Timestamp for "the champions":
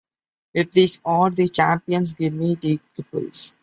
1.29-2.15